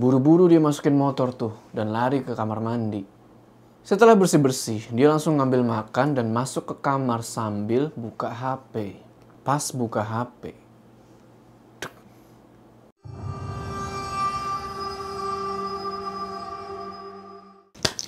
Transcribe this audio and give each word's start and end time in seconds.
Buru-buru 0.00 0.48
dia 0.48 0.56
masukin 0.56 0.96
motor 0.96 1.36
tuh 1.36 1.52
dan 1.76 1.92
lari 1.92 2.24
ke 2.24 2.32
kamar 2.32 2.56
mandi. 2.64 3.04
Setelah 3.84 4.16
bersih-bersih, 4.16 4.88
dia 4.96 5.12
langsung 5.12 5.36
ngambil 5.36 5.60
makan 5.60 6.16
dan 6.16 6.32
masuk 6.32 6.72
ke 6.72 6.74
kamar 6.80 7.20
sambil 7.20 7.92
buka 7.92 8.32
HP. 8.32 8.96
Pas 9.44 9.60
buka 9.76 10.00
HP, 10.00 10.56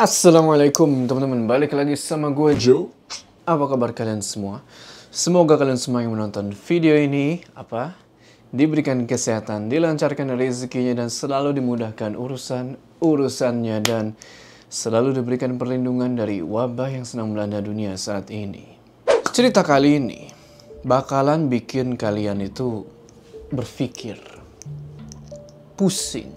Assalamualaikum 0.00 1.04
teman-teman, 1.04 1.44
balik 1.44 1.76
lagi 1.76 1.92
sama 2.00 2.32
gue 2.32 2.56
Joe. 2.56 2.88
Apa 3.44 3.68
kabar 3.68 3.92
kalian 3.92 4.24
semua? 4.24 4.64
Semoga 5.12 5.60
kalian 5.60 5.76
semua 5.76 6.00
yang 6.00 6.16
menonton 6.16 6.56
video 6.56 6.96
ini 6.96 7.44
apa 7.52 8.01
diberikan 8.52 9.08
kesehatan, 9.08 9.72
dilancarkan 9.72 10.36
rezekinya 10.36 11.04
dan 11.04 11.08
selalu 11.08 11.56
dimudahkan 11.56 12.14
urusan 12.14 12.78
urusannya 13.00 13.76
dan 13.82 14.12
selalu 14.68 15.18
diberikan 15.18 15.56
perlindungan 15.56 16.14
dari 16.14 16.44
wabah 16.44 16.92
yang 16.92 17.08
sedang 17.08 17.32
melanda 17.32 17.64
dunia 17.64 17.96
saat 17.96 18.28
ini. 18.28 18.78
Cerita 19.32 19.64
kali 19.64 19.98
ini 19.98 20.20
bakalan 20.84 21.48
bikin 21.48 21.96
kalian 21.96 22.44
itu 22.44 22.84
berpikir, 23.48 24.20
pusing, 25.74 26.36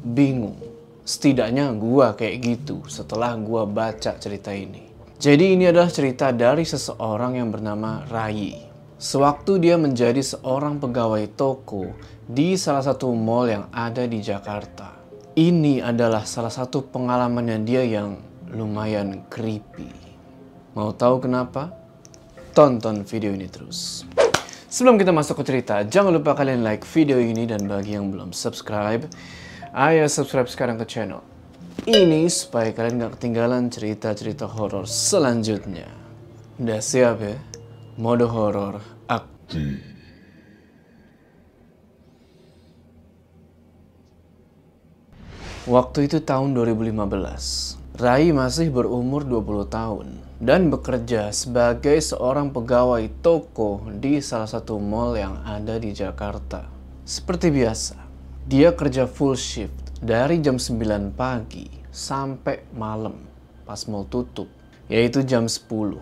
bingung 0.00 0.68
Setidaknya 1.08 1.72
gua 1.72 2.12
kayak 2.12 2.36
gitu 2.44 2.84
setelah 2.84 3.32
gua 3.40 3.64
baca 3.64 4.20
cerita 4.20 4.52
ini. 4.52 4.92
Jadi 5.16 5.56
ini 5.56 5.64
adalah 5.64 5.88
cerita 5.88 6.28
dari 6.36 6.68
seseorang 6.68 7.40
yang 7.40 7.48
bernama 7.48 8.04
Rai. 8.12 8.67
Sewaktu 8.98 9.62
dia 9.62 9.78
menjadi 9.78 10.18
seorang 10.18 10.82
pegawai 10.82 11.30
toko 11.38 11.94
di 12.26 12.58
salah 12.58 12.82
satu 12.82 13.14
mall 13.14 13.46
yang 13.46 13.64
ada 13.70 14.02
di 14.10 14.18
Jakarta. 14.18 14.98
Ini 15.38 15.86
adalah 15.86 16.26
salah 16.26 16.50
satu 16.50 16.82
pengalamannya 16.82 17.62
dia 17.62 17.86
yang 17.86 18.18
lumayan 18.50 19.22
creepy. 19.30 19.86
Mau 20.74 20.90
tahu 20.90 21.22
kenapa? 21.22 21.70
Tonton 22.50 23.06
video 23.06 23.30
ini 23.30 23.46
terus. 23.46 24.02
Sebelum 24.66 24.98
kita 24.98 25.14
masuk 25.14 25.40
ke 25.40 25.44
cerita, 25.46 25.86
jangan 25.86 26.18
lupa 26.18 26.34
kalian 26.34 26.66
like 26.66 26.82
video 26.82 27.22
ini 27.22 27.46
dan 27.46 27.70
bagi 27.70 27.94
yang 27.94 28.10
belum 28.10 28.34
subscribe, 28.34 29.06
Ayo 29.72 30.10
subscribe 30.10 30.50
sekarang 30.50 30.74
ke 30.74 30.84
channel 30.90 31.22
ini 31.88 32.28
supaya 32.28 32.74
kalian 32.74 33.00
gak 33.00 33.16
ketinggalan 33.16 33.72
cerita-cerita 33.72 34.44
horor 34.44 34.84
selanjutnya. 34.84 35.88
Udah 36.60 36.82
siap 36.82 37.22
ya? 37.24 37.38
Mode 37.96 38.28
horor 38.28 38.97
aktif. 39.48 39.80
Waktu 45.68 45.98
itu 46.08 46.20
tahun 46.20 46.52
2015. 46.52 47.80
Rai 47.98 48.30
masih 48.30 48.70
berumur 48.70 49.26
20 49.26 49.66
tahun 49.74 50.06
dan 50.38 50.70
bekerja 50.70 51.34
sebagai 51.34 51.98
seorang 51.98 52.54
pegawai 52.54 53.10
toko 53.26 53.82
di 53.90 54.22
salah 54.22 54.46
satu 54.46 54.78
mall 54.78 55.18
yang 55.18 55.42
ada 55.42 55.82
di 55.82 55.90
Jakarta. 55.90 56.70
Seperti 57.02 57.50
biasa, 57.50 57.98
dia 58.46 58.70
kerja 58.70 59.10
full 59.10 59.34
shift 59.34 59.98
dari 59.98 60.38
jam 60.38 60.62
9 60.62 61.10
pagi 61.10 61.66
sampai 61.90 62.70
malam 62.70 63.18
pas 63.66 63.82
mau 63.90 64.06
tutup, 64.06 64.46
yaitu 64.86 65.26
jam 65.26 65.50
10. 65.50 65.98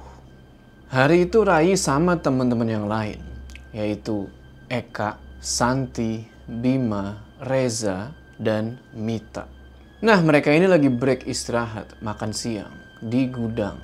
Hari 0.92 1.26
itu 1.26 1.42
Rai 1.42 1.74
sama 1.74 2.14
teman-teman 2.20 2.68
yang 2.70 2.86
lain, 2.86 3.25
yaitu 3.76 4.32
Eka, 4.72 5.20
Santi, 5.36 6.24
Bima, 6.48 7.20
Reza, 7.44 8.16
dan 8.40 8.80
Mita. 8.96 9.44
Nah, 10.00 10.16
mereka 10.24 10.48
ini 10.48 10.64
lagi 10.64 10.88
break 10.88 11.28
istirahat, 11.28 12.00
makan 12.00 12.32
siang 12.32 12.72
di 13.04 13.28
gudang. 13.28 13.76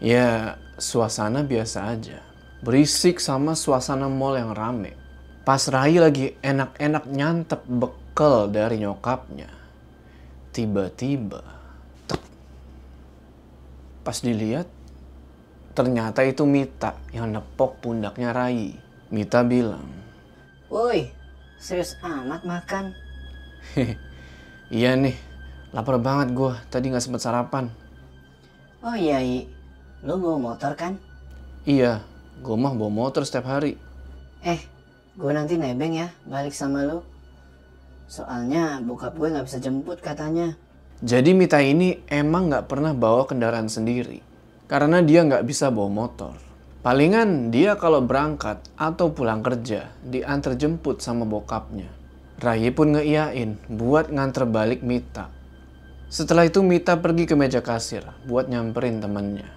Ya, 0.00 0.56
suasana 0.80 1.44
biasa 1.44 1.92
aja. 1.92 2.24
Berisik 2.64 3.20
sama 3.20 3.52
suasana 3.52 4.08
mall 4.08 4.40
yang 4.40 4.56
rame. 4.56 4.96
Pas 5.44 5.60
Rai 5.68 6.00
lagi 6.00 6.32
enak-enak 6.40 7.04
nyantep 7.12 7.60
bek 7.68 8.04
bekel 8.14 8.46
dari 8.54 8.78
nyokapnya. 8.78 9.50
Tiba-tiba, 10.54 11.42
pas 14.06 14.14
dilihat, 14.22 14.70
ternyata 15.74 16.22
itu 16.22 16.46
Mita 16.46 16.94
yang 17.10 17.34
nepok 17.34 17.82
pundaknya 17.82 18.30
Rai. 18.30 18.70
Mita 19.14 19.46
bilang, 19.46 19.86
Woi, 20.66 21.06
serius 21.54 21.94
amat 22.02 22.42
makan? 22.42 22.90
iya 24.74 24.98
nih, 24.98 25.14
lapar 25.70 26.02
banget 26.02 26.34
gue. 26.34 26.50
Tadi 26.66 26.90
gak 26.90 26.98
sempet 26.98 27.22
sarapan. 27.22 27.70
Oh 28.82 28.98
iya, 28.98 29.22
I. 29.22 29.46
Lu 30.02 30.18
bawa 30.18 30.50
motor 30.50 30.74
kan? 30.74 30.98
Iya, 31.62 32.02
gue 32.42 32.56
mah 32.58 32.74
bawa 32.74 32.90
motor 32.90 33.22
setiap 33.22 33.46
hari. 33.46 33.78
Eh, 34.42 34.58
gue 35.14 35.30
nanti 35.30 35.54
nebeng 35.54 35.94
ya, 35.94 36.10
balik 36.26 36.50
sama 36.50 36.82
lu. 36.82 37.06
Soalnya 38.10 38.82
bokap 38.82 39.14
gue 39.14 39.30
nggak 39.30 39.46
bisa 39.46 39.62
jemput 39.62 40.02
katanya. 40.02 40.58
Jadi 41.06 41.38
Mita 41.38 41.62
ini 41.62 42.02
emang 42.10 42.50
nggak 42.50 42.66
pernah 42.66 42.90
bawa 42.90 43.30
kendaraan 43.30 43.70
sendiri. 43.70 44.18
Karena 44.66 44.98
dia 45.06 45.22
nggak 45.22 45.46
bisa 45.46 45.70
bawa 45.70 46.02
motor. 46.02 46.34
Palingan 46.84 47.48
dia 47.48 47.80
kalau 47.80 48.04
berangkat 48.04 48.60
atau 48.76 49.08
pulang 49.08 49.40
kerja 49.40 49.88
diantar 50.04 50.52
jemput 50.52 51.00
sama 51.00 51.24
bokapnya. 51.24 51.88
Rai 52.36 52.68
pun 52.76 52.92
ngeiyain 52.92 53.56
buat 53.72 54.12
nganter 54.12 54.44
balik 54.44 54.84
Mita. 54.84 55.32
Setelah 56.12 56.44
itu 56.44 56.60
Mita 56.60 57.00
pergi 57.00 57.24
ke 57.24 57.32
meja 57.32 57.64
kasir 57.64 58.04
buat 58.28 58.52
nyamperin 58.52 59.00
temannya. 59.00 59.48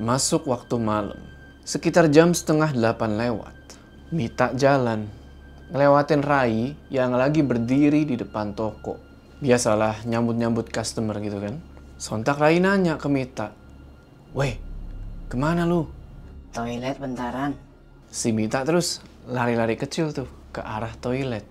Masuk 0.00 0.48
waktu 0.48 0.80
malam, 0.80 1.20
sekitar 1.68 2.08
jam 2.08 2.32
setengah 2.32 2.72
delapan 2.72 3.20
lewat. 3.20 3.52
Mita 4.08 4.56
jalan 4.56 5.12
ngelewatin 5.68 6.24
Rai 6.24 6.72
yang 6.88 7.12
lagi 7.12 7.44
berdiri 7.44 8.08
di 8.08 8.16
depan 8.16 8.56
toko. 8.56 8.96
Biasalah 9.44 10.08
nyambut-nyambut 10.08 10.72
customer 10.72 11.20
gitu 11.20 11.44
kan. 11.44 11.60
Sontak 12.00 12.40
Rai 12.40 12.56
nanya 12.56 12.96
ke 12.96 13.12
Mita. 13.12 13.52
Weh, 14.32 14.56
ke 15.28 15.36
mana 15.36 15.68
lu? 15.68 16.00
Toilet 16.52 17.00
bentaran. 17.00 17.56
Si 18.12 18.28
Mita 18.28 18.60
terus 18.60 19.00
lari-lari 19.24 19.72
kecil 19.80 20.12
tuh 20.12 20.28
ke 20.52 20.60
arah 20.60 20.92
toilet. 21.00 21.48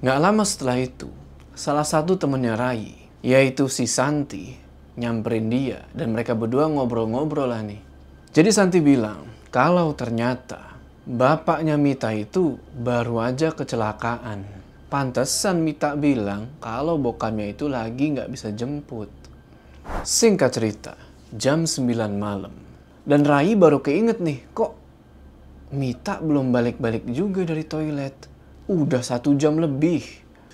Nggak 0.00 0.20
lama 0.24 0.44
setelah 0.48 0.80
itu, 0.80 1.12
salah 1.52 1.84
satu 1.84 2.16
temennya 2.16 2.56
Rai, 2.56 2.96
yaitu 3.20 3.68
si 3.68 3.84
Santi, 3.84 4.56
nyamperin 4.96 5.52
dia 5.52 5.84
dan 5.92 6.16
mereka 6.16 6.32
berdua 6.32 6.72
ngobrol-ngobrol 6.72 7.52
lah 7.52 7.60
nih. 7.60 7.84
Jadi 8.32 8.48
Santi 8.48 8.80
bilang, 8.80 9.28
kalau 9.52 9.92
ternyata 9.92 10.72
Bapaknya 11.04 11.76
Mita 11.76 12.08
itu 12.16 12.56
baru 12.72 13.28
aja 13.28 13.52
kecelakaan. 13.52 14.40
Pantesan 14.88 15.60
Mita 15.60 16.00
bilang 16.00 16.48
kalau 16.64 16.96
bokapnya 16.96 17.52
itu 17.52 17.68
lagi 17.68 18.16
nggak 18.16 18.32
bisa 18.32 18.56
jemput. 18.56 19.12
Singkat 20.00 20.48
cerita, 20.48 20.96
jam 21.28 21.68
9 21.68 22.16
malam. 22.16 22.64
Dan 23.04 23.20
Rai 23.28 23.52
baru 23.52 23.84
keinget 23.84 24.24
nih, 24.24 24.40
kok 24.56 24.80
Mita 25.76 26.24
belum 26.24 26.54
balik-balik 26.54 27.04
juga 27.12 27.44
dari 27.44 27.68
toilet. 27.68 28.16
Udah 28.64 29.04
satu 29.04 29.36
jam 29.36 29.60
lebih. 29.60 30.00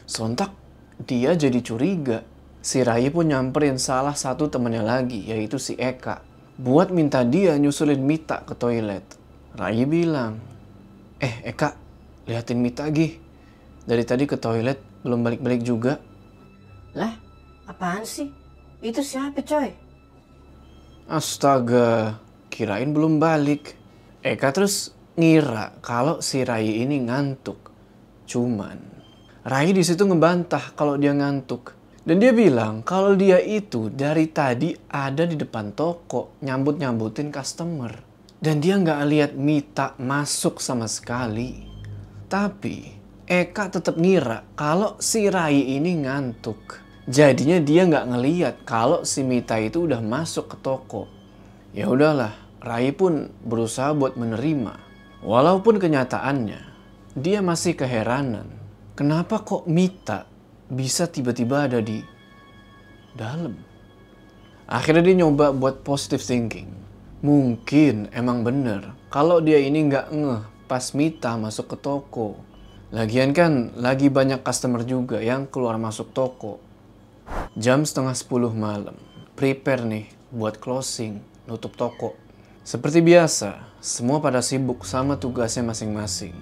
Sontak 0.02 0.50
dia 1.06 1.38
jadi 1.38 1.62
curiga. 1.62 2.26
Si 2.58 2.82
Rai 2.82 3.06
pun 3.08 3.30
nyamperin 3.30 3.78
salah 3.78 4.18
satu 4.18 4.50
temannya 4.50 4.82
lagi, 4.82 5.30
yaitu 5.30 5.62
si 5.62 5.78
Eka. 5.78 6.26
Buat 6.58 6.90
minta 6.90 7.22
dia 7.22 7.54
nyusulin 7.54 8.02
Mita 8.02 8.42
ke 8.42 8.52
toilet. 8.58 9.06
Rai 9.54 9.86
bilang, 9.86 10.42
eh 11.22 11.46
Eka, 11.46 11.72
liatin 12.26 12.58
Mita 12.58 12.90
lagi. 12.90 13.14
Dari 13.86 14.04
tadi 14.04 14.26
ke 14.26 14.36
toilet 14.36 15.06
belum 15.06 15.22
balik-balik 15.22 15.62
juga. 15.62 15.96
Lah, 16.98 17.14
apaan 17.70 18.02
sih? 18.02 18.28
Itu 18.82 19.00
siapa 19.00 19.40
coy? 19.40 19.70
Astaga, 21.06 22.18
kirain 22.50 22.90
belum 22.90 23.22
balik. 23.22 23.78
Eka 24.20 24.50
terus 24.52 24.92
ngira 25.14 25.78
kalau 25.80 26.18
si 26.18 26.42
Rai 26.42 26.82
ini 26.82 27.00
ngantuk. 27.06 27.70
Cuman, 28.26 28.78
Rai 29.46 29.72
di 29.72 29.80
situ 29.80 30.04
ngebantah 30.04 30.76
kalau 30.76 31.00
dia 31.00 31.16
ngantuk. 31.16 31.78
Dan 32.00 32.18
dia 32.18 32.32
bilang 32.34 32.82
kalau 32.82 33.14
dia 33.14 33.38
itu 33.38 33.92
dari 33.92 34.28
tadi 34.32 34.72
ada 34.90 35.24
di 35.24 35.36
depan 35.38 35.72
toko 35.72 36.36
nyambut-nyambutin 36.42 37.30
customer. 37.30 37.92
Dan 38.40 38.58
dia 38.58 38.80
nggak 38.80 39.00
lihat 39.04 39.32
Mita 39.36 39.94
masuk 40.00 40.64
sama 40.64 40.88
sekali. 40.88 41.68
Tapi 42.26 42.96
Eka 43.28 43.70
tetap 43.70 44.00
ngira 44.00 44.42
kalau 44.58 44.96
si 44.98 45.28
Rai 45.28 45.76
ini 45.76 46.02
ngantuk. 46.02 46.82
Jadinya 47.04 47.60
dia 47.60 47.84
nggak 47.86 48.06
ngeliat 48.10 48.54
kalau 48.66 49.04
si 49.04 49.20
Mita 49.22 49.60
itu 49.60 49.86
udah 49.86 50.00
masuk 50.00 50.50
ke 50.50 50.56
toko. 50.62 51.19
Ya 51.70 51.86
udahlah, 51.86 52.34
Rai 52.58 52.90
pun 52.90 53.30
berusaha 53.46 53.94
buat 53.94 54.18
menerima. 54.18 54.74
Walaupun 55.22 55.78
kenyataannya 55.78 56.60
dia 57.14 57.38
masih 57.42 57.78
keheranan. 57.78 58.46
Kenapa 58.98 59.40
kok 59.40 59.64
Mita 59.70 60.26
bisa 60.70 61.06
tiba-tiba 61.08 61.70
ada 61.70 61.78
di 61.82 62.02
dalam. 63.14 63.54
Akhirnya 64.70 65.02
dia 65.02 65.16
nyoba 65.24 65.50
buat 65.50 65.82
positive 65.82 66.22
thinking. 66.22 66.70
Mungkin 67.20 68.14
emang 68.14 68.46
bener 68.46 68.96
kalau 69.12 69.42
dia 69.42 69.60
ini 69.60 69.90
nggak 69.90 70.06
ngeh 70.14 70.42
pas 70.70 70.94
Mita 70.94 71.34
masuk 71.34 71.74
ke 71.74 71.76
toko. 71.82 72.38
Lagian 72.90 73.30
kan 73.30 73.74
lagi 73.78 74.10
banyak 74.10 74.42
customer 74.42 74.82
juga 74.82 75.22
yang 75.22 75.46
keluar 75.46 75.78
masuk 75.78 76.10
toko. 76.10 76.58
Jam 77.54 77.86
setengah 77.86 78.14
10 78.14 78.54
malam. 78.54 78.96
Prepare 79.38 79.86
nih 79.86 80.06
buat 80.30 80.58
closing, 80.62 81.22
nutup 81.50 81.74
toko. 81.74 82.14
Seperti 82.62 83.02
biasa, 83.02 83.74
semua 83.82 84.22
pada 84.22 84.38
sibuk 84.38 84.86
sama 84.86 85.18
tugasnya 85.18 85.66
masing-masing. 85.66 86.36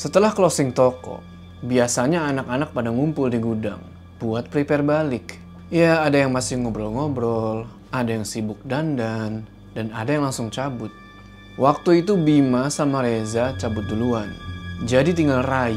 Setelah 0.00 0.32
closing 0.32 0.72
toko, 0.72 1.20
biasanya 1.60 2.24
anak-anak 2.32 2.72
pada 2.72 2.88
ngumpul 2.88 3.28
di 3.28 3.36
gudang 3.36 3.84
buat 4.16 4.48
prepare 4.48 4.80
balik. 4.80 5.36
Ya, 5.68 6.00
ada 6.00 6.16
yang 6.16 6.32
masih 6.32 6.64
ngobrol-ngobrol, 6.64 7.68
ada 7.92 8.08
yang 8.08 8.24
sibuk 8.24 8.56
dandan, 8.64 9.44
dan 9.76 9.92
ada 9.92 10.08
yang 10.16 10.24
langsung 10.24 10.48
cabut. 10.48 10.88
Waktu 11.60 12.00
itu 12.00 12.16
Bima 12.16 12.72
sama 12.72 13.04
Reza 13.04 13.52
cabut 13.60 13.84
duluan. 13.84 14.32
Jadi 14.88 15.12
tinggal 15.12 15.44
Rai, 15.44 15.76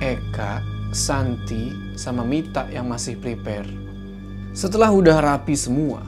Eka, 0.00 0.64
Santi, 0.96 1.92
sama 2.00 2.24
Mita 2.24 2.64
yang 2.72 2.88
masih 2.88 3.20
prepare. 3.20 3.68
Setelah 4.56 4.88
udah 4.88 5.20
rapi 5.20 5.52
semua, 5.52 6.00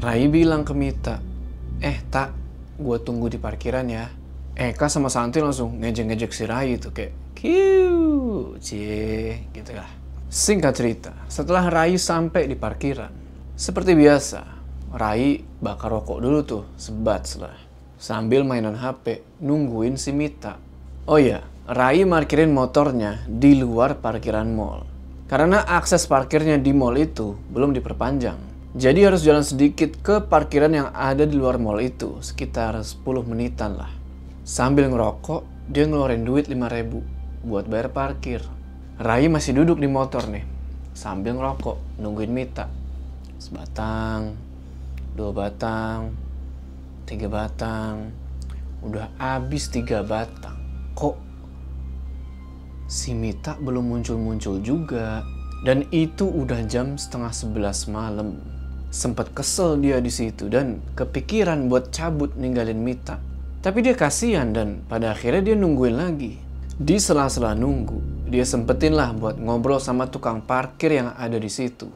Rai 0.00 0.28
bilang 0.28 0.64
ke 0.64 0.72
Mita, 0.72 1.20
Eh 1.80 1.98
tak, 2.12 2.36
gue 2.76 2.96
tunggu 3.00 3.32
di 3.32 3.40
parkiran 3.40 3.88
ya. 3.88 4.08
Eka 4.52 4.92
sama 4.92 5.08
Santi 5.08 5.40
langsung 5.40 5.80
ngejek-ngejek 5.80 6.32
si 6.32 6.44
Rai 6.44 6.76
itu 6.76 6.92
kayak, 6.92 7.12
Kiu, 7.32 8.60
cie, 8.60 9.48
gitu 9.56 9.72
lah. 9.72 9.88
Singkat 10.28 10.72
cerita, 10.76 11.12
setelah 11.26 11.72
Rai 11.72 11.96
sampai 11.96 12.44
di 12.44 12.54
parkiran, 12.54 13.10
seperti 13.56 13.96
biasa, 13.96 14.44
Rai 14.92 15.40
bakar 15.40 15.88
rokok 15.88 16.20
dulu 16.20 16.38
tuh, 16.44 16.64
sebat 16.76 17.24
lah 17.40 17.70
sambil 18.00 18.48
mainan 18.48 18.80
HP 18.80 19.20
nungguin 19.44 20.00
si 20.00 20.10
Mita. 20.16 20.56
Oh 21.04 21.20
iya, 21.20 21.44
Rai 21.68 22.02
parkirin 22.08 22.50
motornya 22.50 23.20
di 23.28 23.60
luar 23.60 24.00
parkiran 24.00 24.48
mall. 24.48 24.88
Karena 25.28 25.62
akses 25.62 26.08
parkirnya 26.08 26.56
di 26.56 26.72
mall 26.72 26.96
itu 26.96 27.36
belum 27.52 27.76
diperpanjang. 27.76 28.49
Jadi 28.70 29.02
harus 29.02 29.26
jalan 29.26 29.42
sedikit 29.42 29.98
ke 29.98 30.22
parkiran 30.22 30.70
yang 30.70 30.88
ada 30.94 31.26
di 31.26 31.34
luar 31.34 31.58
mall 31.58 31.82
itu, 31.82 32.22
sekitar 32.22 32.78
10 32.78 33.02
menitan 33.26 33.74
lah. 33.74 33.90
Sambil 34.46 34.86
ngerokok, 34.86 35.42
dia 35.66 35.90
ngeluarin 35.90 36.22
duit 36.22 36.46
5000 36.46 37.02
buat 37.42 37.66
bayar 37.66 37.90
parkir. 37.90 38.46
Rai 39.02 39.26
masih 39.26 39.58
duduk 39.58 39.82
di 39.82 39.90
motor 39.90 40.22
nih, 40.30 40.46
sambil 40.94 41.34
ngerokok, 41.34 41.98
nungguin 41.98 42.30
Mita. 42.30 42.70
Sebatang, 43.42 44.38
dua 45.18 45.32
batang, 45.34 46.14
tiga 47.10 47.26
batang 47.26 48.14
udah 48.86 49.10
habis 49.18 49.66
tiga 49.66 50.06
batang 50.06 50.54
kok 50.94 51.18
si 52.86 53.18
Mita 53.18 53.58
belum 53.58 53.90
muncul-muncul 53.90 54.62
juga 54.62 55.26
dan 55.66 55.90
itu 55.90 56.30
udah 56.30 56.62
jam 56.70 56.94
setengah 56.94 57.34
sebelas 57.34 57.90
malam 57.90 58.38
sempat 58.90 59.30
kesel 59.30 59.78
dia 59.78 60.02
di 60.02 60.10
situ 60.10 60.50
dan 60.50 60.82
kepikiran 60.98 61.70
buat 61.70 61.94
cabut 61.94 62.34
ninggalin 62.36 62.82
Mita 62.82 63.22
tapi 63.64 63.80
dia 63.80 63.96
kasihan 63.96 64.50
dan 64.50 64.84
pada 64.90 65.14
akhirnya 65.14 65.52
dia 65.52 65.56
nungguin 65.56 65.96
lagi 65.96 66.36
di 66.76 66.96
sela-sela 66.98 67.54
nunggu 67.56 68.28
dia 68.28 68.42
sempetin 68.42 68.98
lah 68.98 69.14
buat 69.14 69.38
ngobrol 69.38 69.78
sama 69.78 70.10
tukang 70.10 70.42
parkir 70.42 70.98
yang 70.98 71.14
ada 71.14 71.38
di 71.38 71.48
situ 71.48 71.86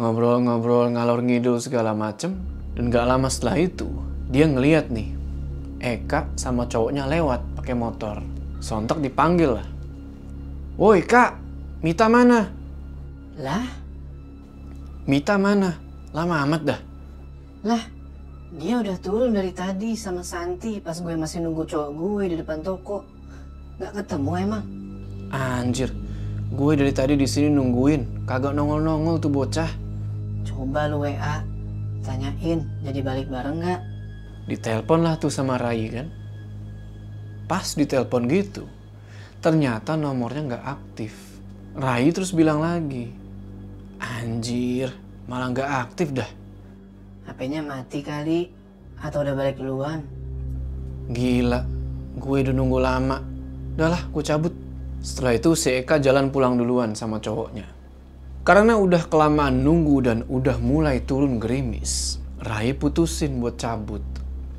ngobrol-ngobrol 0.00 0.94
ngalor 0.94 1.20
ngidul 1.20 1.60
segala 1.60 1.92
macem 1.92 2.38
dan 2.78 2.88
gak 2.88 3.04
lama 3.04 3.28
setelah 3.28 3.60
itu 3.60 3.90
dia 4.30 4.46
ngeliat 4.46 4.88
nih 4.88 5.16
Eka 5.80 6.32
sama 6.40 6.64
cowoknya 6.64 7.04
lewat 7.04 7.40
pakai 7.60 7.76
motor. 7.76 8.24
Sontak 8.64 9.04
dipanggil 9.04 9.60
lah. 9.60 9.68
Woi 10.80 11.04
kak, 11.04 11.36
Mita 11.84 12.08
mana? 12.08 12.48
Lah? 13.36 13.66
Mita 15.04 15.36
mana? 15.36 15.85
Lama 16.16 16.48
amat 16.48 16.62
dah. 16.64 16.80
Lah, 17.68 17.82
dia 18.56 18.80
udah 18.80 18.96
turun 19.04 19.36
dari 19.36 19.52
tadi 19.52 19.92
sama 19.92 20.24
Santi 20.24 20.80
pas 20.80 20.96
gue 20.96 21.12
masih 21.12 21.44
nunggu 21.44 21.68
cowok 21.68 21.90
gue 21.92 22.24
di 22.32 22.36
depan 22.40 22.64
toko. 22.64 23.04
Gak 23.76 24.00
ketemu 24.00 24.30
emang? 24.48 24.64
Anjir, 25.28 25.92
gue 26.48 26.72
dari 26.72 26.88
tadi 26.96 27.20
di 27.20 27.28
sini 27.28 27.52
nungguin, 27.52 28.24
kagak 28.24 28.56
nongol-nongol 28.56 29.20
tuh 29.20 29.28
bocah. 29.28 29.68
Coba 30.48 30.88
lu 30.88 31.04
WA, 31.04 31.44
tanyain 32.00 32.64
jadi 32.80 33.00
balik 33.04 33.28
bareng 33.28 33.60
gak? 33.60 33.80
Ditelepon 34.48 35.04
lah 35.04 35.20
tuh 35.20 35.28
sama 35.28 35.60
Rai 35.60 35.84
kan. 35.92 36.08
Pas 37.44 37.76
ditelepon 37.76 38.24
gitu, 38.32 38.64
ternyata 39.44 40.00
nomornya 40.00 40.56
nggak 40.56 40.64
aktif. 40.64 41.12
Rai 41.76 42.08
terus 42.08 42.32
bilang 42.32 42.64
lagi, 42.64 43.12
anjir, 44.00 44.96
malah 45.26 45.50
nggak 45.50 45.70
aktif 45.90 46.14
dah. 46.14 46.30
HP-nya 47.26 47.60
mati 47.62 48.00
kali, 48.06 48.50
atau 49.02 49.22
udah 49.26 49.34
balik 49.34 49.58
duluan. 49.58 50.00
Gila, 51.10 51.60
gue 52.18 52.36
udah 52.46 52.54
nunggu 52.54 52.78
lama. 52.78 53.18
Udah 53.76 53.88
lah, 53.92 54.02
gue 54.08 54.22
cabut. 54.22 54.54
Setelah 55.02 55.36
itu 55.36 55.52
si 55.54 55.70
Eka 55.74 56.00
jalan 56.00 56.32
pulang 56.32 56.56
duluan 56.56 56.96
sama 56.96 57.20
cowoknya. 57.20 57.66
Karena 58.46 58.78
udah 58.78 59.10
kelamaan 59.10 59.66
nunggu 59.66 59.96
dan 60.06 60.18
udah 60.30 60.62
mulai 60.62 61.02
turun 61.02 61.42
gerimis, 61.42 62.22
Rai 62.38 62.78
putusin 62.78 63.42
buat 63.42 63.58
cabut. 63.58 64.02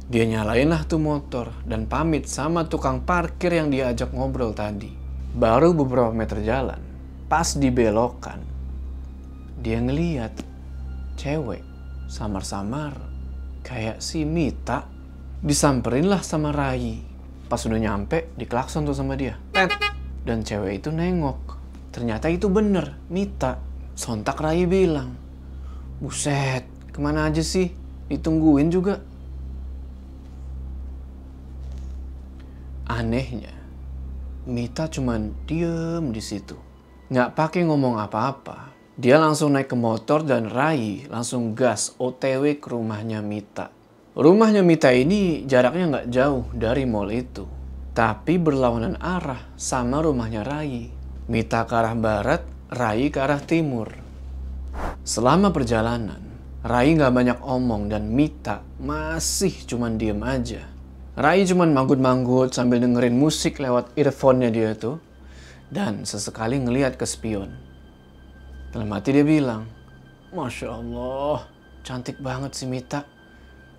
Dia 0.07 0.27
nyalain 0.27 0.71
lah 0.71 0.83
tuh 0.87 0.99
motor 0.99 1.51
dan 1.67 1.87
pamit 1.87 2.27
sama 2.27 2.67
tukang 2.67 3.03
parkir 3.03 3.55
yang 3.55 3.71
diajak 3.71 4.11
ngobrol 4.11 4.51
tadi. 4.51 4.91
Baru 5.35 5.71
beberapa 5.71 6.11
meter 6.11 6.43
jalan, 6.43 6.79
pas 7.31 7.55
di 7.55 7.67
belokan, 7.71 8.39
dia 9.59 9.79
ngeliat 9.83 10.31
cewek 11.17 11.65
samar-samar 12.07 12.95
kayak 13.65 13.99
si 13.99 14.23
Mita 14.23 14.87
disamperin 15.43 16.07
lah 16.07 16.23
sama 16.23 16.55
Rai. 16.55 17.03
Pas 17.47 17.59
udah 17.63 17.79
nyampe, 17.79 18.31
diklakson 18.39 18.87
tuh 18.87 18.95
sama 18.95 19.19
dia. 19.19 19.35
Dan 20.23 20.43
cewek 20.43 20.83
itu 20.83 20.89
nengok. 20.91 21.59
Ternyata 21.91 22.27
itu 22.29 22.47
bener, 22.51 22.95
Mita. 23.09 23.59
Sontak 23.97 24.37
Rai 24.37 24.69
bilang, 24.69 25.17
Buset, 25.97 26.69
ke 26.93 26.99
mana 27.01 27.25
aja 27.25 27.41
sih? 27.41 27.73
Ditungguin 28.11 28.69
juga. 28.69 29.01
Anehnya, 32.87 33.51
Mita 34.45 34.85
cuman 34.87 35.33
diem 35.49 36.13
di 36.13 36.21
situ. 36.21 36.55
Nggak 37.09 37.33
pakai 37.33 37.61
ngomong 37.65 37.97
apa-apa. 37.97 38.76
Dia 38.97 39.21
langsung 39.21 39.53
naik 39.53 39.69
ke 39.69 39.77
motor 39.77 40.25
dan 40.25 40.49
Rai 40.49 41.05
langsung 41.05 41.53
gas 41.53 41.93
OTW 42.01 42.57
ke 42.57 42.73
rumahnya 42.73 43.21
Mita. 43.21 43.69
Rumahnya 44.17 44.65
Mita 44.65 44.89
ini 44.89 45.45
jaraknya 45.45 45.85
nggak 45.85 46.07
jauh 46.09 46.49
dari 46.49 46.89
mall 46.89 47.13
itu. 47.13 47.45
Tapi 47.93 48.41
berlawanan 48.41 48.97
arah 48.97 49.53
sama 49.53 50.01
rumahnya 50.01 50.41
Rai. 50.41 50.89
Mita 51.29 51.69
ke 51.69 51.77
arah 51.77 51.93
barat, 51.93 52.41
Rai 52.73 53.13
ke 53.13 53.21
arah 53.21 53.37
timur. 53.37 53.93
Selama 55.05 55.53
perjalanan, 55.53 56.17
Rai 56.65 56.97
nggak 56.97 57.13
banyak 57.13 57.39
omong 57.45 57.93
dan 57.93 58.09
Mita 58.09 58.65
masih 58.81 59.53
cuman 59.69 60.01
diem 60.01 60.25
aja. 60.25 60.65
Rai 61.13 61.45
cuman 61.45 61.69
manggut-manggut 61.69 62.49
sambil 62.49 62.81
dengerin 62.81 63.13
musik 63.13 63.61
lewat 63.61 63.93
earphone-nya 63.93 64.49
dia 64.49 64.73
tuh. 64.73 64.97
Dan 65.69 66.01
sesekali 66.01 66.57
ngeliat 66.57 66.97
ke 66.97 67.05
spion. 67.05 67.66
Dalam 68.73 68.89
hati 68.91 69.15
dia 69.15 69.25
bilang, 69.25 69.63
Masya 70.35 70.67
Allah, 70.69 71.47
cantik 71.83 72.19
banget 72.19 72.51
si 72.53 72.65
Mita. 72.67 73.03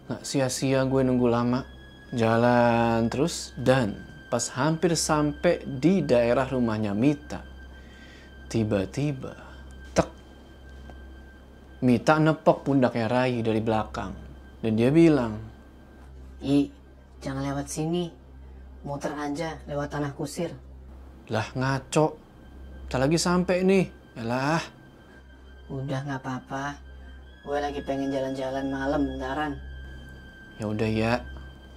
Gak 0.08 0.24
sia-sia 0.24 0.84
gue 0.88 1.02
nunggu 1.04 1.28
lama. 1.28 1.60
Jalan 2.08 3.12
terus 3.12 3.52
dan 3.60 4.00
pas 4.32 4.44
hampir 4.56 4.96
sampai 4.96 5.60
di 5.64 6.00
daerah 6.00 6.48
rumahnya 6.48 6.96
Mita. 6.96 7.44
Tiba-tiba, 8.48 9.36
tek. 9.92 10.08
Mita 11.84 12.16
nepok 12.16 12.64
pundaknya 12.64 13.06
Rai 13.12 13.44
dari 13.44 13.60
belakang. 13.60 14.12
Dan 14.64 14.72
dia 14.72 14.88
bilang, 14.88 15.36
I, 16.40 16.78
Jangan 17.18 17.42
lewat 17.42 17.66
sini. 17.66 18.04
Muter 18.86 19.10
aja 19.18 19.58
lewat 19.66 19.90
tanah 19.90 20.14
kusir. 20.14 20.54
Lah 21.34 21.50
ngaco. 21.52 22.14
Tak 22.86 22.98
lagi 23.02 23.18
sampai 23.18 23.66
nih. 23.66 23.86
Yalah. 24.16 24.77
Udah 25.68 26.00
nggak 26.00 26.20
apa-apa. 26.24 26.80
Gue 27.44 27.60
lagi 27.60 27.84
pengen 27.84 28.08
jalan-jalan 28.08 28.72
malam 28.72 29.04
bentaran. 29.04 29.52
Ya 30.56 30.64
udah 30.64 30.88
ya. 30.88 31.12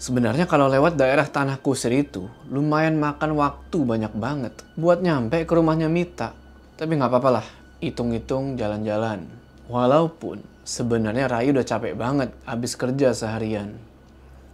Sebenarnya 0.01 0.50
kalau 0.50 0.65
lewat 0.65 0.98
daerah 0.98 1.27
tanah 1.27 1.62
kusir 1.62 1.93
itu, 1.93 2.25
lumayan 2.50 2.98
makan 2.98 3.38
waktu 3.38 3.77
banyak 3.86 4.15
banget 4.17 4.53
buat 4.74 5.03
nyampe 5.03 5.45
ke 5.45 5.53
rumahnya 5.53 5.91
Mita. 5.91 6.33
Tapi 6.79 6.98
nggak 6.98 7.12
apa-apa 7.12 7.29
lah, 7.38 7.48
hitung-hitung 7.77 8.57
jalan-jalan. 8.57 9.29
Walaupun 9.69 10.41
sebenarnya 10.65 11.29
Rai 11.29 11.53
udah 11.53 11.62
capek 11.62 11.93
banget 11.93 12.33
abis 12.50 12.74
kerja 12.74 13.13
seharian. 13.13 13.77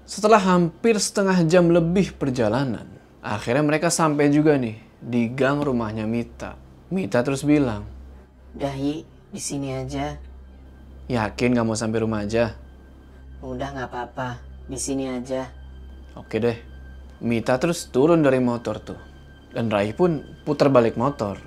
Setelah 0.03 0.41
hampir 0.43 0.99
setengah 0.99 1.45
jam 1.47 1.71
lebih 1.71 2.17
perjalanan, 2.19 2.89
akhirnya 3.23 3.63
mereka 3.63 3.87
sampai 3.87 4.27
juga 4.33 4.59
nih 4.59 4.75
di 4.99 5.31
gang 5.31 5.63
rumahnya 5.63 6.03
Mita. 6.03 6.59
Mita 6.91 7.23
terus 7.23 7.47
bilang, 7.47 7.87
Udah 8.55 8.75
Yi, 8.75 9.16
di 9.27 9.41
sini 9.41 9.75
aja. 9.75 10.15
yakin 11.07 11.55
gak 11.55 11.67
mau 11.67 11.75
sampai 11.75 12.03
rumah 12.03 12.23
aja? 12.23 12.55
Udah 13.43 13.69
nggak 13.69 13.89
apa-apa, 13.93 14.39
di 14.65 14.79
sini 14.79 15.07
aja. 15.07 15.47
Oke 16.17 16.41
deh. 16.41 16.57
Mita 17.21 17.57
terus 17.61 17.89
turun 17.93 18.25
dari 18.25 18.41
motor 18.41 18.81
tuh. 18.81 18.99
Dan 19.53 19.69
Rai 19.69 19.93
pun 19.93 20.21
putar 20.45 20.69
balik 20.69 20.97
motor. 20.97 21.37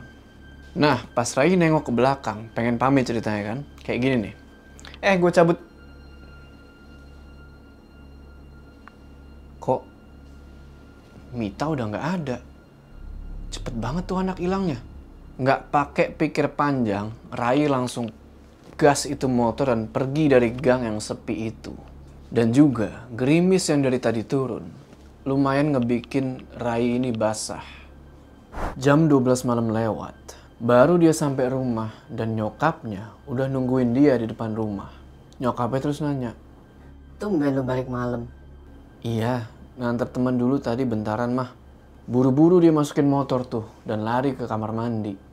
Nah, 0.79 1.03
pas 1.15 1.27
Rai 1.35 1.59
nengok 1.59 1.91
ke 1.91 1.93
belakang, 1.95 2.51
pengen 2.55 2.79
pamit 2.79 3.07
ceritanya 3.07 3.55
kan. 3.55 3.59
Kayak 3.83 4.01
gini 4.03 4.17
nih. 4.29 4.35
Eh, 5.03 5.15
gue 5.19 5.31
cabut. 5.35 5.59
Kok 9.61 9.81
Mita 11.35 11.65
udah 11.71 11.85
nggak 11.91 12.07
ada? 12.23 12.37
Cepet 13.51 13.75
banget 13.77 14.05
tuh 14.07 14.19
anak 14.23 14.39
hilangnya. 14.39 14.79
Nggak 15.41 15.73
pakai 15.73 16.07
pikir 16.13 16.53
panjang, 16.53 17.17
Rai 17.33 17.65
langsung 17.65 18.13
gas 18.77 19.09
itu 19.09 19.25
motor 19.25 19.73
dan 19.73 19.89
pergi 19.89 20.29
dari 20.29 20.53
gang 20.53 20.85
yang 20.85 21.01
sepi 21.01 21.49
itu. 21.49 21.73
Dan 22.29 22.53
juga 22.53 23.09
gerimis 23.09 23.65
yang 23.73 23.81
dari 23.81 23.97
tadi 23.97 24.21
turun, 24.21 24.69
lumayan 25.25 25.73
ngebikin 25.73 26.45
Rai 26.61 27.01
ini 27.01 27.09
basah. 27.09 27.65
Jam 28.77 29.09
12 29.09 29.49
malam 29.49 29.73
lewat, 29.73 30.37
baru 30.61 31.01
dia 31.01 31.17
sampai 31.17 31.49
rumah 31.49 31.89
dan 32.13 32.37
nyokapnya 32.37 33.17
udah 33.25 33.49
nungguin 33.49 33.97
dia 33.97 34.21
di 34.21 34.29
depan 34.29 34.53
rumah. 34.53 34.93
Nyokapnya 35.41 35.81
terus 35.81 36.05
nanya, 36.05 36.37
Tumben 37.17 37.57
lu 37.57 37.65
balik 37.65 37.89
malam. 37.89 38.29
Iya, 39.01 39.49
nganter 39.81 40.05
teman 40.13 40.37
dulu 40.37 40.61
tadi 40.61 40.85
bentaran 40.85 41.33
mah. 41.33 41.57
Buru-buru 42.05 42.61
dia 42.61 42.77
masukin 42.77 43.09
motor 43.09 43.49
tuh 43.49 43.65
dan 43.89 44.05
lari 44.05 44.37
ke 44.37 44.45
kamar 44.45 44.77
mandi. 44.77 45.30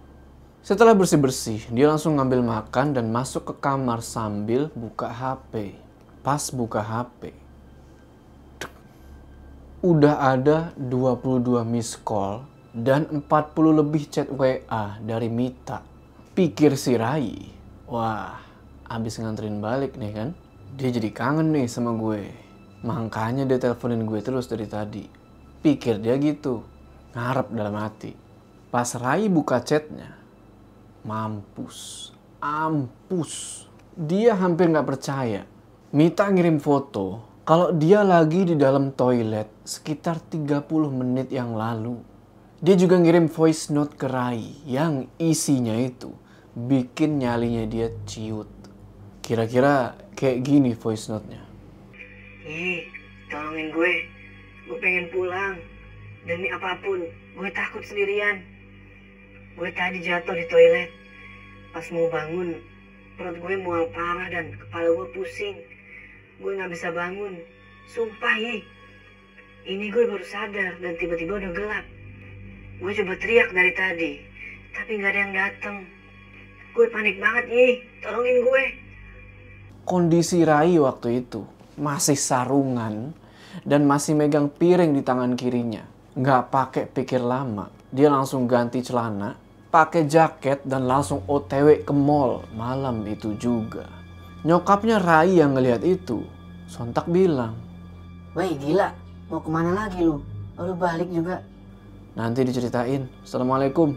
Setelah 0.68 0.92
bersih-bersih, 1.00 1.72
dia 1.72 1.88
langsung 1.88 2.20
ngambil 2.20 2.44
makan 2.44 2.92
dan 2.92 3.08
masuk 3.08 3.48
ke 3.48 3.54
kamar 3.64 4.04
sambil 4.04 4.68
buka 4.76 5.08
HP. 5.08 5.80
Pas 6.20 6.44
buka 6.52 6.84
HP, 6.84 7.32
udah 9.80 10.36
ada 10.36 10.76
22 10.76 11.64
miss 11.64 11.96
call 11.96 12.44
dan 12.76 13.08
40 13.08 13.80
lebih 13.80 14.12
chat 14.12 14.28
WA 14.28 15.00
dari 15.00 15.32
Mita. 15.32 15.88
Pikir 16.36 16.76
si 16.76 17.00
Rai, 17.00 17.48
wah 17.88 18.36
abis 18.92 19.24
nganterin 19.24 19.64
balik 19.64 19.96
nih 19.96 20.12
kan. 20.12 20.36
Dia 20.76 20.92
jadi 20.92 21.16
kangen 21.16 21.56
nih 21.56 21.72
sama 21.72 21.96
gue. 21.96 22.28
Makanya 22.84 23.48
dia 23.48 23.56
teleponin 23.56 24.04
gue 24.04 24.20
terus 24.20 24.52
dari 24.52 24.68
tadi. 24.68 25.08
Pikir 25.64 26.04
dia 26.04 26.20
gitu. 26.20 26.60
Ngarep 27.16 27.56
dalam 27.56 27.80
hati. 27.80 28.12
Pas 28.68 28.92
Rai 29.00 29.32
buka 29.32 29.64
chatnya. 29.64 30.17
Mampus. 31.08 32.12
Ampus. 32.44 33.64
Dia 33.96 34.36
hampir 34.36 34.68
nggak 34.68 34.84
percaya. 34.84 35.48
Mita 35.96 36.28
ngirim 36.28 36.60
foto 36.60 37.24
kalau 37.48 37.72
dia 37.72 38.04
lagi 38.04 38.44
di 38.44 38.60
dalam 38.60 38.92
toilet 38.92 39.48
sekitar 39.64 40.20
30 40.20 40.68
menit 40.92 41.32
yang 41.32 41.56
lalu. 41.56 42.04
Dia 42.60 42.76
juga 42.76 43.00
ngirim 43.00 43.32
voice 43.32 43.72
note 43.72 43.96
ke 43.96 44.04
Rai 44.04 44.68
yang 44.68 45.08
isinya 45.16 45.80
itu 45.80 46.12
bikin 46.58 47.24
nyalinya 47.24 47.64
dia 47.64 47.88
ciut. 48.04 48.52
Kira-kira 49.24 49.96
kayak 50.12 50.44
gini 50.44 50.76
voice 50.76 51.08
note-nya. 51.08 51.40
Ih, 52.44 52.84
tolongin 53.32 53.72
gue. 53.72 53.94
Gue 54.68 54.78
pengen 54.84 55.08
pulang. 55.14 55.56
Demi 56.28 56.52
apa 56.52 56.76
pun, 56.84 57.00
gue 57.40 57.50
takut 57.56 57.86
sendirian. 57.86 58.44
Gue 59.56 59.72
tadi 59.72 60.04
jatuh 60.04 60.36
di 60.36 60.44
toilet. 60.52 60.97
Pas 61.78 61.94
mau 61.94 62.10
bangun, 62.10 62.58
perut 63.22 63.38
gue 63.38 63.56
mual 63.62 63.86
parah 63.94 64.26
dan 64.34 64.50
kepala 64.50 64.98
gue 64.98 65.08
pusing. 65.14 65.62
Gue 66.42 66.58
gak 66.58 66.74
bisa 66.74 66.90
bangun. 66.90 67.38
Sumpah, 67.86 68.34
Yi. 68.34 68.66
Ini 69.62 69.86
gue 69.94 70.10
baru 70.10 70.26
sadar 70.26 70.82
dan 70.82 70.98
tiba-tiba 70.98 71.38
udah 71.38 71.54
gelap. 71.54 71.86
Gue 72.82 72.98
coba 72.98 73.14
teriak 73.22 73.54
dari 73.54 73.72
tadi, 73.78 74.12
tapi 74.74 74.98
gak 74.98 75.12
ada 75.14 75.20
yang 75.22 75.34
datang. 75.38 75.78
Gue 76.74 76.90
panik 76.90 77.22
banget, 77.22 77.46
Yi. 77.46 77.70
Tolongin 78.02 78.38
gue. 78.42 78.64
Kondisi 79.86 80.42
Rai 80.42 80.82
waktu 80.82 81.30
itu 81.30 81.46
masih 81.78 82.18
sarungan 82.18 83.14
dan 83.70 83.86
masih 83.86 84.18
megang 84.18 84.50
piring 84.50 84.98
di 84.98 85.06
tangan 85.06 85.38
kirinya. 85.38 85.86
Nggak 86.18 86.42
pakai 86.50 86.90
pikir 86.90 87.22
lama, 87.22 87.70
dia 87.94 88.10
langsung 88.10 88.50
ganti 88.50 88.82
celana, 88.82 89.38
pakai 89.68 90.08
jaket 90.08 90.64
dan 90.64 90.88
langsung 90.88 91.24
OTW 91.28 91.84
ke 91.84 91.94
mall 91.94 92.48
malam 92.56 93.04
itu 93.06 93.36
juga. 93.36 93.88
Nyokapnya 94.48 95.02
Rai 95.04 95.40
yang 95.40 95.58
ngelihat 95.58 95.84
itu, 95.84 96.24
sontak 96.72 97.10
bilang, 97.12 97.58
Woi, 98.38 98.54
gila. 98.56 98.94
Mau 99.28 99.42
ke 99.44 99.50
mana 99.52 99.76
lagi 99.76 100.06
lu? 100.06 100.24
Lu 100.56 100.74
balik 100.78 101.10
juga. 101.12 101.44
nanti 102.18 102.42
diceritain. 102.42 103.06
Assalamualaikum. 103.22 103.94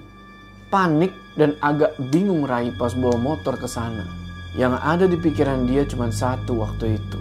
Panik 0.69 1.12
dan 1.41 1.57
agak 1.65 1.97
bingung 2.12 2.45
Rai 2.45 2.69
pas 2.77 2.93
bawa 2.93 3.17
motor 3.17 3.57
ke 3.57 3.65
sana. 3.65 4.05
Yang 4.59 4.75
ada 4.83 5.05
di 5.09 5.17
pikiran 5.17 5.65
dia 5.71 5.87
cuma 5.87 6.11
satu 6.11 6.61
waktu 6.61 6.99
itu. 6.99 7.21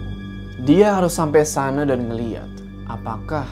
Dia 0.66 1.00
harus 1.00 1.16
sampai 1.16 1.46
sana 1.46 1.88
dan 1.88 2.10
ngeliat 2.10 2.50
apakah 2.90 3.46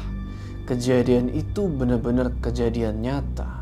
kejadian 0.69 1.33
itu 1.33 1.71
benar-benar 1.71 2.35
kejadian 2.45 3.01
nyata. 3.01 3.58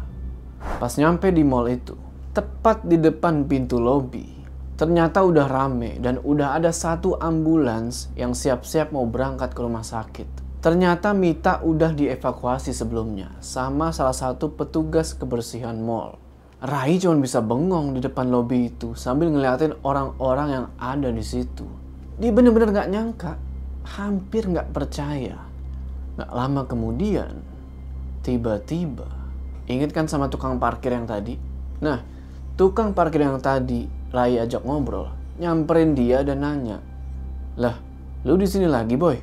Pas 0.76 0.92
nyampe 1.00 1.32
di 1.32 1.46
mall 1.46 1.72
itu, 1.72 1.96
tepat 2.36 2.84
di 2.84 3.00
depan 3.00 3.48
pintu 3.48 3.80
lobi, 3.80 4.28
ternyata 4.76 5.24
udah 5.24 5.48
rame 5.48 5.96
dan 5.96 6.20
udah 6.20 6.52
ada 6.52 6.68
satu 6.68 7.16
ambulans 7.16 8.12
yang 8.12 8.36
siap-siap 8.36 8.92
mau 8.92 9.08
berangkat 9.08 9.56
ke 9.56 9.60
rumah 9.64 9.86
sakit. 9.86 10.28
Ternyata 10.60 11.16
Mita 11.16 11.64
udah 11.64 11.94
dievakuasi 11.96 12.74
sebelumnya 12.76 13.32
sama 13.40 13.94
salah 13.94 14.12
satu 14.12 14.52
petugas 14.52 15.16
kebersihan 15.16 15.78
mall. 15.80 16.20
Rai 16.60 17.00
cuma 17.00 17.20
bisa 17.20 17.38
bengong 17.40 17.96
di 17.96 18.00
depan 18.04 18.28
lobi 18.28 18.72
itu 18.72 18.96
sambil 18.98 19.28
ngeliatin 19.32 19.76
orang-orang 19.84 20.48
yang 20.50 20.66
ada 20.76 21.08
di 21.12 21.24
situ. 21.24 21.68
Dia 22.16 22.32
bener-bener 22.32 22.72
gak 22.72 22.90
nyangka, 22.90 23.32
hampir 23.96 24.48
gak 24.48 24.72
percaya. 24.72 25.36
Gak 26.16 26.32
lama 26.32 26.64
kemudian, 26.64 27.44
tiba-tiba, 28.24 29.06
inget 29.66 29.90
kan 29.94 30.06
sama 30.06 30.30
tukang 30.30 30.58
parkir 30.58 30.94
yang 30.94 31.06
tadi? 31.06 31.38
Nah, 31.82 32.02
tukang 32.58 32.96
parkir 32.96 33.22
yang 33.22 33.38
tadi 33.38 33.86
Rai 34.14 34.38
ajak 34.40 34.62
ngobrol, 34.62 35.12
nyamperin 35.36 35.92
dia 35.92 36.22
dan 36.22 36.40
nanya, 36.40 36.78
lah, 37.58 37.76
lu 38.22 38.38
di 38.38 38.46
sini 38.48 38.64
lagi 38.64 38.94
boy? 38.94 39.18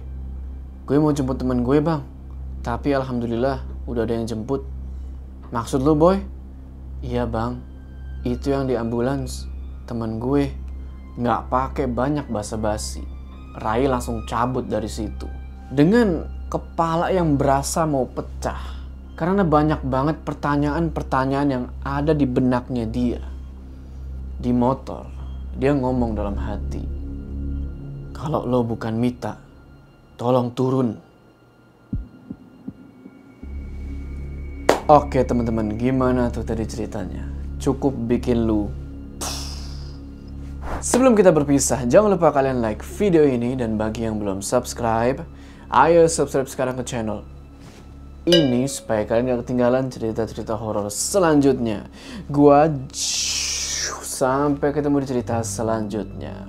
Gue 0.84 1.00
mau 1.00 1.16
jemput 1.16 1.40
temen 1.40 1.64
gue 1.64 1.80
bang, 1.80 2.04
tapi 2.62 2.92
alhamdulillah 2.92 3.64
udah 3.88 4.04
ada 4.04 4.14
yang 4.14 4.28
jemput. 4.28 4.68
Maksud 5.50 5.82
lu 5.82 5.96
boy? 5.96 6.20
Iya 7.00 7.26
bang, 7.26 7.58
itu 8.28 8.52
yang 8.52 8.68
di 8.68 8.76
ambulans 8.76 9.48
temen 9.88 10.20
gue 10.20 10.52
nggak 11.18 11.48
pakai 11.48 11.88
banyak 11.88 12.28
basa-basi. 12.28 13.02
Rai 13.54 13.86
langsung 13.86 14.26
cabut 14.26 14.66
dari 14.66 14.90
situ 14.90 15.30
dengan 15.74 16.26
kepala 16.50 17.10
yang 17.10 17.34
berasa 17.34 17.86
mau 17.90 18.06
pecah 18.06 18.83
karena 19.14 19.46
banyak 19.46 19.86
banget 19.86 20.18
pertanyaan-pertanyaan 20.26 21.50
yang 21.50 21.66
ada 21.86 22.18
di 22.18 22.26
benaknya 22.26 22.86
dia. 22.90 23.22
Di 24.42 24.50
motor, 24.50 25.08
dia 25.56 25.72
ngomong 25.72 26.18
dalam 26.18 26.36
hati, 26.36 26.84
kalau 28.12 28.44
lo 28.44 28.66
bukan 28.66 28.98
Mita, 28.98 29.38
tolong 30.18 30.52
turun. 30.52 30.90
Oke 34.84 35.24
teman-teman, 35.24 35.80
gimana 35.80 36.28
tuh 36.28 36.44
tadi 36.44 36.68
ceritanya? 36.68 37.24
Cukup 37.56 37.96
bikin 37.96 38.44
lu 38.44 38.68
Sebelum 40.84 41.16
kita 41.16 41.32
berpisah, 41.32 41.88
jangan 41.88 42.20
lupa 42.20 42.36
kalian 42.36 42.60
like 42.60 42.84
video 43.00 43.24
ini 43.24 43.56
dan 43.56 43.80
bagi 43.80 44.04
yang 44.04 44.20
belum 44.20 44.44
subscribe, 44.44 45.24
ayo 45.72 46.12
subscribe 46.12 46.52
sekarang 46.52 46.76
ke 46.76 46.84
channel 46.84 47.24
ini 48.24 48.64
supaya 48.72 49.04
kalian 49.04 49.36
gak 49.36 49.42
ketinggalan 49.44 49.92
cerita-cerita 49.92 50.56
horor 50.56 50.88
selanjutnya. 50.88 51.92
Gua 52.32 52.72
sampai 54.04 54.72
ketemu 54.72 55.04
di 55.04 55.08
cerita 55.12 55.44
selanjutnya. 55.44 56.48